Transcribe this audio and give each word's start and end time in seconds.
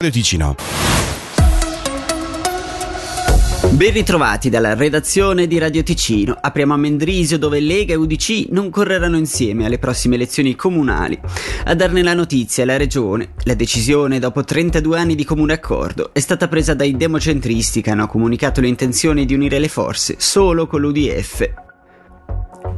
Radio 0.00 0.14
Ticino. 0.14 0.54
Ben 3.70 3.92
ritrovati 3.92 4.48
dalla 4.48 4.74
redazione 4.74 5.48
di 5.48 5.58
Radio 5.58 5.82
Ticino. 5.82 6.38
Apriamo 6.40 6.72
a 6.72 6.76
Mendrisio 6.76 7.36
dove 7.36 7.58
Lega 7.58 7.94
e 7.94 7.96
UDC 7.96 8.46
non 8.50 8.70
correranno 8.70 9.16
insieme 9.16 9.66
alle 9.66 9.80
prossime 9.80 10.14
elezioni 10.14 10.54
comunali. 10.54 11.18
A 11.64 11.74
darne 11.74 12.04
la 12.04 12.14
notizia 12.14 12.62
è 12.62 12.66
la 12.66 12.76
regione. 12.76 13.30
La 13.42 13.54
decisione, 13.54 14.20
dopo 14.20 14.44
32 14.44 14.96
anni 14.96 15.16
di 15.16 15.24
comune 15.24 15.54
accordo, 15.54 16.10
è 16.12 16.20
stata 16.20 16.46
presa 16.46 16.74
dai 16.74 16.96
democentristi 16.96 17.82
che 17.82 17.90
hanno 17.90 18.06
comunicato 18.06 18.60
l'intenzione 18.60 19.24
di 19.24 19.34
unire 19.34 19.58
le 19.58 19.66
forze 19.66 20.14
solo 20.18 20.68
con 20.68 20.80
l'UDF. 20.80 21.67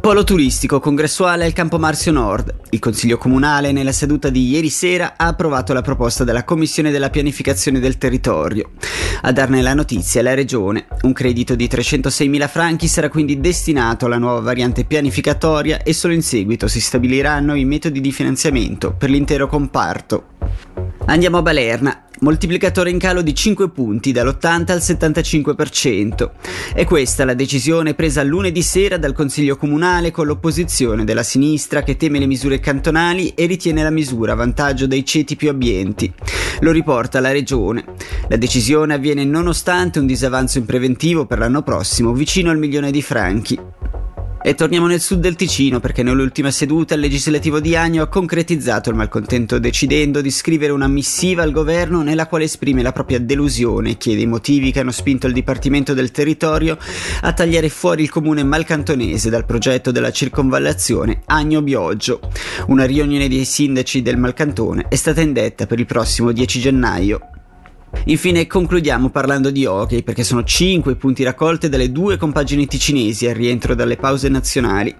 Polo 0.00 0.24
turistico 0.24 0.80
congressuale 0.80 1.44
al 1.44 1.52
Campo 1.52 1.78
Marzio 1.78 2.10
Nord. 2.10 2.54
Il 2.70 2.78
Consiglio 2.78 3.18
Comunale 3.18 3.70
nella 3.70 3.92
seduta 3.92 4.30
di 4.30 4.48
ieri 4.48 4.70
sera 4.70 5.12
ha 5.18 5.26
approvato 5.26 5.74
la 5.74 5.82
proposta 5.82 6.24
della 6.24 6.42
Commissione 6.42 6.90
della 6.90 7.10
pianificazione 7.10 7.80
del 7.80 7.98
territorio. 7.98 8.70
A 9.20 9.30
darne 9.30 9.60
la 9.60 9.74
notizia 9.74 10.20
è 10.20 10.22
la 10.22 10.32
Regione. 10.32 10.86
Un 11.02 11.12
credito 11.12 11.54
di 11.54 11.66
306.000 11.66 12.48
franchi 12.48 12.88
sarà 12.88 13.10
quindi 13.10 13.40
destinato 13.40 14.06
alla 14.06 14.16
nuova 14.16 14.40
variante 14.40 14.84
pianificatoria 14.84 15.82
e 15.82 15.92
solo 15.92 16.14
in 16.14 16.22
seguito 16.22 16.66
si 16.66 16.80
stabiliranno 16.80 17.54
i 17.54 17.66
metodi 17.66 18.00
di 18.00 18.10
finanziamento 18.10 18.94
per 18.94 19.10
l'intero 19.10 19.48
comparto. 19.48 20.28
Andiamo 21.04 21.36
a 21.36 21.42
Balerna 21.42 22.04
moltiplicatore 22.20 22.90
in 22.90 22.98
calo 22.98 23.22
di 23.22 23.34
5 23.34 23.70
punti 23.70 24.12
dall'80 24.12 24.72
al 24.72 24.78
75%. 24.78 26.30
È 26.74 26.84
questa 26.84 27.24
la 27.24 27.34
decisione 27.34 27.94
presa 27.94 28.22
lunedì 28.22 28.62
sera 28.62 28.96
dal 28.96 29.12
Consiglio 29.12 29.56
Comunale 29.56 30.10
con 30.10 30.26
l'opposizione 30.26 31.04
della 31.04 31.22
sinistra 31.22 31.82
che 31.82 31.96
teme 31.96 32.18
le 32.18 32.26
misure 32.26 32.60
cantonali 32.60 33.34
e 33.34 33.46
ritiene 33.46 33.82
la 33.82 33.90
misura 33.90 34.32
a 34.32 34.36
vantaggio 34.36 34.86
dei 34.86 35.04
ceti 35.04 35.36
più 35.36 35.48
abbienti. 35.48 36.12
Lo 36.60 36.72
riporta 36.72 37.20
la 37.20 37.32
Regione. 37.32 37.84
La 38.28 38.36
decisione 38.36 38.94
avviene 38.94 39.24
nonostante 39.24 39.98
un 39.98 40.06
disavanzo 40.06 40.58
in 40.58 40.66
preventivo 40.66 41.26
per 41.26 41.38
l'anno 41.38 41.62
prossimo 41.62 42.12
vicino 42.12 42.50
al 42.50 42.58
milione 42.58 42.90
di 42.90 43.02
franchi. 43.02 43.79
E 44.42 44.54
torniamo 44.54 44.86
nel 44.86 45.00
sud 45.00 45.20
del 45.20 45.36
Ticino 45.36 45.80
perché 45.80 46.02
nell'ultima 46.02 46.50
seduta 46.50 46.94
il 46.94 47.00
legislativo 47.00 47.60
di 47.60 47.76
Agno 47.76 48.02
ha 48.02 48.08
concretizzato 48.08 48.88
il 48.88 48.96
malcontento 48.96 49.58
decidendo 49.58 50.22
di 50.22 50.30
scrivere 50.30 50.72
una 50.72 50.88
missiva 50.88 51.42
al 51.42 51.52
governo 51.52 52.00
nella 52.00 52.26
quale 52.26 52.44
esprime 52.44 52.80
la 52.80 52.92
propria 52.92 53.20
delusione 53.20 53.90
e 53.90 53.96
chiede 53.98 54.22
i 54.22 54.26
motivi 54.26 54.72
che 54.72 54.80
hanno 54.80 54.92
spinto 54.92 55.26
il 55.26 55.34
Dipartimento 55.34 55.92
del 55.92 56.10
Territorio 56.10 56.78
a 57.20 57.32
tagliare 57.34 57.68
fuori 57.68 58.04
il 58.04 58.10
comune 58.10 58.42
malcantonese 58.42 59.28
dal 59.28 59.44
progetto 59.44 59.90
della 59.90 60.10
circonvallazione 60.10 61.20
Agno-Bioggio. 61.26 62.20
Una 62.68 62.86
riunione 62.86 63.28
dei 63.28 63.44
sindaci 63.44 64.00
del 64.00 64.16
Malcantone 64.16 64.86
è 64.88 64.96
stata 64.96 65.20
indetta 65.20 65.66
per 65.66 65.78
il 65.78 65.86
prossimo 65.86 66.32
10 66.32 66.60
gennaio. 66.60 67.29
Infine 68.04 68.46
concludiamo 68.46 69.10
parlando 69.10 69.50
di 69.50 69.66
hockey 69.66 70.02
perché 70.02 70.24
sono 70.24 70.42
5 70.42 70.96
punti 70.96 71.22
raccolti 71.22 71.68
dalle 71.68 71.92
due 71.92 72.16
compagini 72.16 72.66
ticinesi 72.66 73.26
al 73.26 73.34
rientro 73.34 73.74
dalle 73.74 73.96
pause 73.96 74.28
nazionali. 74.28 74.94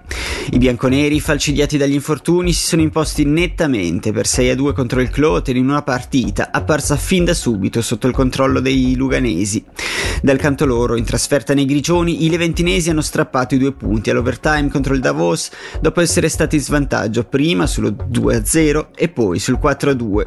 I 0.52 0.58
bianconeri, 0.58 1.20
falcidiati 1.20 1.76
dagli 1.76 1.94
infortuni, 1.94 2.52
si 2.52 2.66
sono 2.66 2.82
imposti 2.82 3.24
nettamente 3.24 4.12
per 4.12 4.26
6 4.26 4.50
a 4.50 4.54
2 4.54 4.72
contro 4.72 5.00
il 5.00 5.08
Cloten 5.08 5.56
in 5.56 5.68
una 5.68 5.82
partita 5.82 6.50
apparsa 6.50 6.96
fin 6.96 7.24
da 7.24 7.34
subito 7.34 7.80
sotto 7.80 8.06
il 8.06 8.12
controllo 8.12 8.60
dei 8.60 8.94
luganesi. 8.96 9.64
Dal 10.22 10.38
canto 10.38 10.66
loro, 10.66 10.96
in 10.96 11.04
trasferta 11.04 11.54
nei 11.54 11.64
grigioni, 11.64 12.24
i 12.24 12.28
leventinesi 12.28 12.90
hanno 12.90 13.00
strappato 13.00 13.54
i 13.54 13.58
due 13.58 13.72
punti 13.72 14.10
all'overtime 14.10 14.68
contro 14.68 14.92
il 14.92 15.00
Davos 15.00 15.50
dopo 15.80 16.00
essere 16.00 16.28
stati 16.28 16.56
in 16.56 16.62
svantaggio 16.62 17.24
prima 17.24 17.66
sullo 17.66 17.88
2-0 17.90 18.88
e 18.94 19.08
poi 19.08 19.38
sul 19.38 19.58
4-2. 19.62 20.26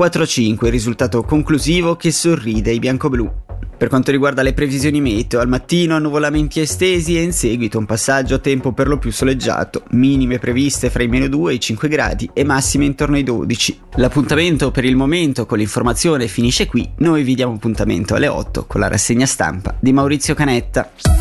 4-5 0.00 0.64
il 0.64 0.70
risultato 0.70 1.22
conclusivo 1.24 1.94
che 1.94 2.10
sorride 2.10 2.70
ai 2.70 2.78
biancoblù. 2.78 3.30
Per 3.76 3.88
quanto 3.88 4.10
riguarda 4.10 4.40
le 4.40 4.54
previsioni 4.54 4.98
meteo, 4.98 5.40
al 5.40 5.48
mattino 5.48 5.94
annuvolamenti 5.94 6.58
estesi 6.58 7.18
e 7.18 7.22
in 7.22 7.32
seguito 7.32 7.76
un 7.76 7.84
passaggio 7.84 8.36
a 8.36 8.38
tempo 8.38 8.72
per 8.72 8.88
lo 8.88 8.96
più 8.96 9.12
soleggiato, 9.12 9.84
minime 9.90 10.38
previste 10.38 10.88
fra 10.88 11.02
i 11.02 11.08
meno 11.08 11.28
2 11.28 11.52
e 11.52 11.54
i 11.56 11.60
5 11.60 11.88
gradi 11.88 12.30
e 12.32 12.44
massime 12.44 12.86
intorno 12.86 13.16
ai 13.16 13.24
12. 13.24 13.78
L'appuntamento 13.96 14.70
per 14.70 14.86
il 14.86 14.96
momento 14.96 15.44
con 15.44 15.58
l'informazione 15.58 16.28
finisce 16.28 16.66
qui, 16.66 16.90
noi 16.98 17.22
vi 17.22 17.34
diamo 17.34 17.54
appuntamento 17.54 18.14
alle 18.14 18.28
8 18.28 18.64
con 18.64 18.80
la 18.80 18.88
rassegna 18.88 19.26
stampa 19.26 19.76
di 19.78 19.92
Maurizio 19.92 20.32
Canetta. 20.32 21.19